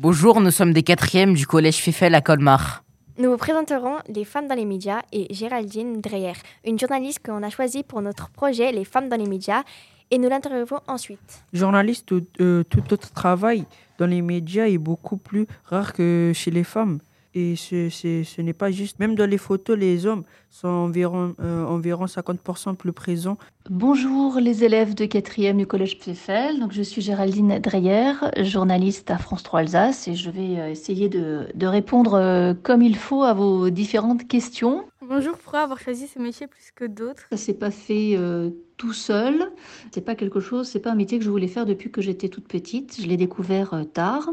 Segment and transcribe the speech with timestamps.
[0.00, 2.84] Bonjour, nous sommes des quatrièmes du collège Fifel à Colmar.
[3.18, 7.50] Nous vous présenterons Les femmes dans les médias et Géraldine Dreyer, une journaliste qu'on a
[7.50, 9.64] choisie pour notre projet Les femmes dans les médias,
[10.12, 11.42] et nous l'interviewons ensuite.
[11.52, 13.64] Journaliste, euh, tout autre travail
[13.98, 17.00] dans les médias est beaucoup plus rare que chez les femmes.
[17.34, 21.64] Et ce, ce n'est pas juste, même dans les photos, les hommes sont environ, euh,
[21.64, 23.36] environ 50% plus présents.
[23.68, 26.58] Bonjour les élèves de 4e du collège Pfeffel.
[26.58, 31.10] Donc, je suis Géraldine Dreyer, journaliste à France 3 Alsace et je vais euh, essayer
[31.10, 34.86] de, de répondre euh, comme il faut à vos différentes questions.
[35.08, 38.92] Bonjour, pourquoi avoir choisi ce métier plus que d'autres Ça s'est pas fait euh, tout
[38.92, 39.50] seul.
[39.90, 42.28] C'est pas quelque chose, c'est pas un métier que je voulais faire depuis que j'étais
[42.28, 43.00] toute petite.
[43.00, 44.28] Je l'ai découvert euh, tard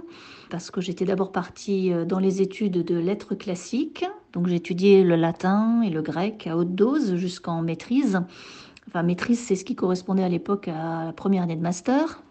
[0.50, 4.04] parce que j'étais d'abord partie euh, dans les études de lettres classiques.
[4.34, 8.20] Donc j'ai étudié le latin et le grec à haute dose jusqu'en maîtrise.
[8.90, 12.22] Enfin, maîtrise, c'est ce qui correspondait à l'époque à la première année de master.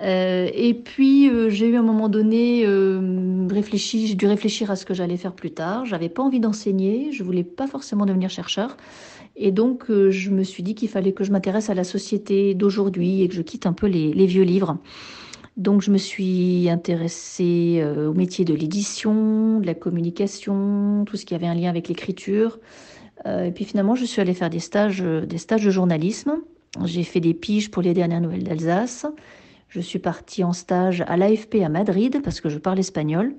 [0.00, 4.70] Euh, et puis euh, j'ai eu à un moment donné euh, réfléchi, j'ai dû réfléchir
[4.70, 5.86] à ce que j'allais faire plus tard.
[5.86, 8.76] J'avais pas envie d'enseigner, je voulais pas forcément devenir chercheur,
[9.34, 13.22] et donc je me suis dit qu'il fallait que je m'intéresse à la société d'aujourd'hui
[13.22, 14.78] et que je quitte un peu les, les vieux livres.
[15.56, 21.34] Donc je me suis intéressée au métier de l'édition, de la communication, tout ce qui
[21.34, 22.60] avait un lien avec l'écriture.
[23.26, 26.36] Et puis finalement je suis allée faire des stages, des stages de journalisme.
[26.84, 29.04] J'ai fait des piges pour les dernières nouvelles d'Alsace.
[29.68, 33.34] Je suis partie en stage à l'AFP à Madrid parce que je parle espagnol.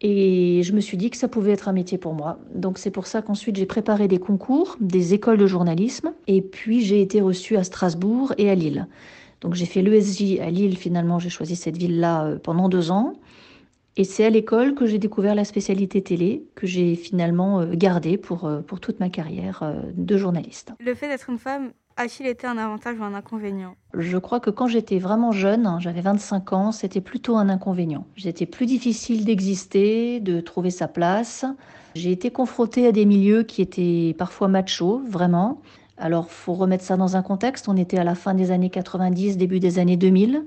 [0.00, 2.38] Et je me suis dit que ça pouvait être un métier pour moi.
[2.54, 6.12] Donc c'est pour ça qu'ensuite j'ai préparé des concours, des écoles de journalisme.
[6.26, 8.86] Et puis j'ai été reçue à Strasbourg et à Lille.
[9.42, 10.76] Donc j'ai fait l'ESJ à Lille.
[10.76, 13.12] Finalement, j'ai choisi cette ville-là euh, pendant deux ans.
[13.96, 18.16] Et c'est à l'école que j'ai découvert la spécialité télé, que j'ai finalement euh, gardée
[18.16, 20.72] pour, euh, pour toute ma carrière de journaliste.
[20.80, 24.48] Le fait d'être une femme a-t-il été un avantage ou un inconvénient Je crois que
[24.48, 28.06] quand j'étais vraiment jeune, hein, j'avais 25 ans, c'était plutôt un inconvénient.
[28.16, 31.44] C'était plus difficile d'exister, de trouver sa place.
[31.94, 35.60] J'ai été confrontée à des milieux qui étaient parfois machos, vraiment.
[36.02, 37.68] Alors, faut remettre ça dans un contexte.
[37.68, 40.44] On était à la fin des années 90, début des années 2000.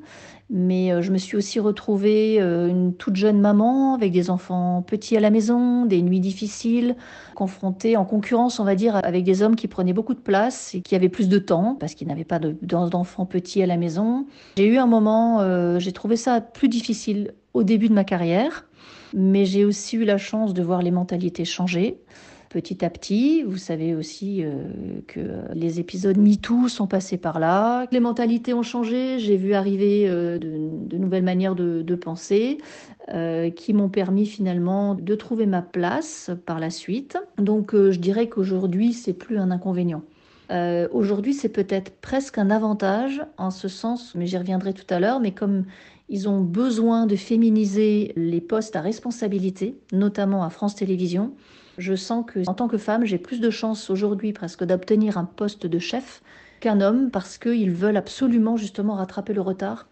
[0.49, 4.81] Mais euh, je me suis aussi retrouvée euh, une toute jeune maman avec des enfants
[4.85, 6.95] petits à la maison, des nuits difficiles,
[7.35, 10.81] confrontée en concurrence, on va dire, avec des hommes qui prenaient beaucoup de place et
[10.81, 14.25] qui avaient plus de temps parce qu'ils n'avaient pas de- d'enfants petits à la maison.
[14.57, 18.65] J'ai eu un moment, euh, j'ai trouvé ça plus difficile au début de ma carrière,
[19.13, 21.99] mais j'ai aussi eu la chance de voir les mentalités changer
[22.53, 23.41] petit à petit.
[23.41, 24.51] Vous savez aussi euh,
[25.07, 25.19] que
[25.55, 27.87] les épisodes MeToo sont passés par là.
[27.91, 29.17] Les mentalités ont changé.
[29.17, 32.59] J'ai vu arriver euh, de, nouvelles manières de, penser
[33.09, 37.17] euh, qui m'ont permis finalement de trouver ma place par la suite.
[37.39, 40.03] Donc je dirais qu'aujourd'hui, c'est plus un inconvénient.
[40.91, 45.19] Aujourd'hui, c'est peut-être presque un avantage en ce sens, mais j'y reviendrai tout à l'heure,
[45.19, 45.65] mais comme
[46.09, 51.33] ils ont besoin de féminiser les postes à responsabilité, notamment à France Télévisions,
[51.77, 55.25] je sens que, en tant que femme, j'ai plus de chances aujourd'hui presque d'obtenir un
[55.25, 56.21] poste de chef
[56.59, 59.87] qu'un homme parce qu'ils veulent absolument justement rattraper le retard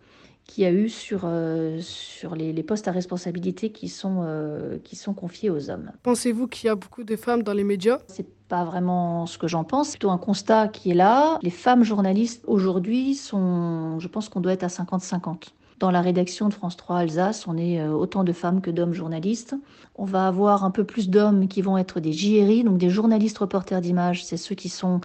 [0.46, 4.78] qu'il y a eu sur, euh, sur les, les postes à responsabilité qui sont, euh,
[4.84, 5.92] qui sont confiés aux hommes.
[6.04, 8.00] Pensez-vous qu'il y a beaucoup de femmes dans les médias?
[8.08, 11.40] C'est pas vraiment ce que j'en pense, c'est plutôt un constat qui est là.
[11.42, 15.54] Les femmes journalistes aujourd'hui sont, je pense qu'on doit être à 50-50.
[15.82, 18.94] Dans la rédaction de France 3 Alsace, on est euh, autant de femmes que d'hommes
[18.94, 19.56] journalistes.
[19.96, 23.40] On va avoir un peu plus d'hommes qui vont être des JRI, donc des journalistes
[23.40, 25.02] reporters d'images, c'est ceux qui sont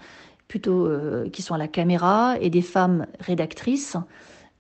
[0.49, 3.97] plutôt euh, qui sont à la caméra, et des femmes rédactrices.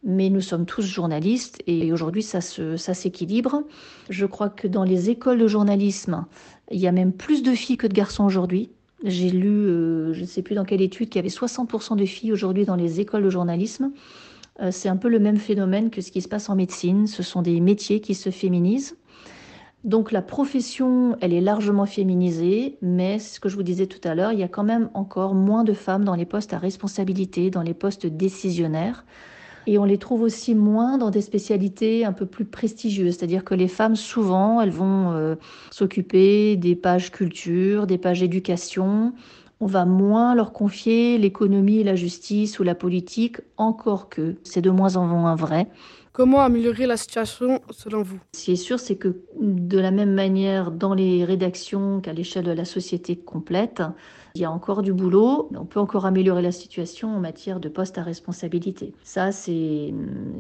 [0.05, 3.65] Mais nous sommes tous journalistes et aujourd'hui ça se, ça s'équilibre.
[4.09, 6.25] Je crois que dans les écoles de journalisme,
[6.71, 8.71] il y a même plus de filles que de garçons aujourd'hui.
[9.05, 12.06] J'ai lu, euh, je ne sais plus dans quelle étude, qu'il y avait 60% de
[12.06, 13.91] filles aujourd'hui dans les écoles de journalisme.
[14.61, 17.06] Euh, c'est un peu le même phénomène que ce qui se passe en médecine.
[17.06, 18.97] Ce sont des métiers qui se féminisent.
[19.84, 24.17] Donc la profession, elle est largement féminisée, mais ce que je vous disais tout à
[24.17, 27.50] l'heure, il y a quand même encore moins de femmes dans les postes à responsabilité,
[27.50, 29.05] dans les postes décisionnaires.
[29.69, 33.55] Et on les trouve aussi moins dans des spécialités un peu plus prestigieuses, c'est-à-dire que
[33.55, 35.35] les femmes, souvent, elles vont euh,
[35.70, 39.12] s'occuper des pages culture, des pages éducation.
[39.61, 44.70] On va moins leur confier l'économie, la justice ou la politique, encore que c'est de
[44.70, 45.67] moins en moins vrai.
[46.12, 48.19] Comment améliorer la situation selon vous?
[48.35, 52.44] Ce qui est sûr, c'est que de la même manière dans les rédactions qu'à l'échelle
[52.44, 53.82] de la société complète,
[54.37, 55.49] il y a encore du boulot.
[55.55, 58.93] On peut encore améliorer la situation en matière de poste à responsabilité.
[59.03, 59.94] Ça, c'est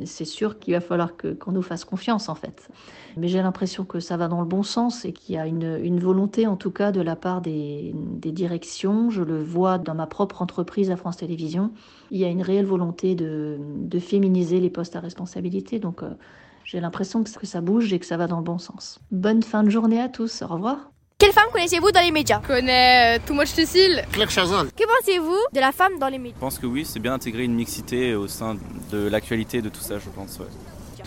[0.04, 2.68] sûr qu'il va falloir qu'on nous fasse confiance en fait.
[3.16, 5.98] Mais j'ai l'impression que ça va dans le bon sens et qu'il y a une,
[5.98, 9.08] volonté en tout cas de la part des, directions.
[9.08, 11.72] Je le vois dans ma propre entreprise à France Télévisions.
[12.10, 15.78] Il y a une réelle volonté de, de féminiser les postes à responsabilité.
[15.78, 16.10] Donc euh,
[16.64, 19.00] J'ai l'impression que ça bouge et que ça va dans le bon sens.
[19.10, 20.42] Bonne fin de journée à tous.
[20.42, 20.90] Au revoir.
[21.18, 24.04] Quelle femme connaissez-vous dans les médias Je connais euh, Too Much Cécile.
[24.12, 24.66] Claire Chazal.
[24.72, 27.44] Que pensez-vous de la femme dans les médias Je pense que oui, c'est bien d'intégrer
[27.44, 28.56] une mixité au sein
[28.90, 30.38] de l'actualité de tout ça, je pense.
[30.38, 30.44] Ouais.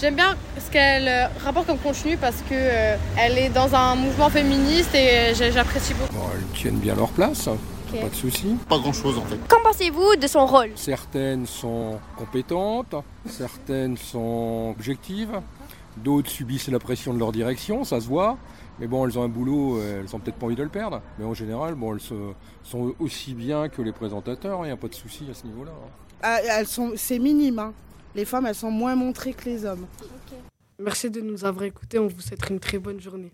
[0.01, 3.93] J'aime bien ce qu'elle euh, rapporte comme contenu parce que euh, elle est dans un
[3.93, 6.11] mouvement féministe et euh, j'apprécie beaucoup.
[6.15, 8.01] Bon, elles tiennent bien leur place, Ok.
[8.01, 8.55] pas de souci.
[8.67, 9.37] Pas grand chose en fait.
[9.47, 10.71] Qu'en pensez-vous de son rôle?
[10.75, 12.95] Certaines sont compétentes,
[13.27, 15.39] certaines sont objectives,
[16.03, 18.37] d'autres subissent la pression de leur direction, ça se voit.
[18.79, 21.01] Mais bon, elles ont un boulot, euh, elles ont peut-être pas envie de le perdre.
[21.17, 22.31] Mais en général, bon, elles se-
[22.63, 25.71] sont aussi bien que les présentateurs, il n'y a pas de souci à ce niveau-là.
[25.71, 25.89] hein.
[26.21, 27.59] Ah, elles sont, c'est minime.
[27.59, 27.73] hein.
[28.15, 29.85] Les femmes, elles sont moins montrées que les hommes.
[30.79, 31.99] Merci de nous avoir écoutés.
[31.99, 33.31] On vous souhaite une très bonne journée.